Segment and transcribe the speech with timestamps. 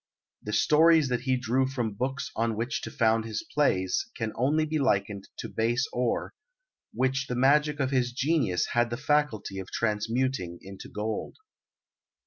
[0.41, 4.65] The stories that he drew from books on which to found his plays can only
[4.65, 6.33] be likened to base ore,
[6.91, 11.35] which the magic of his genius had the faculty of transmuting into gold.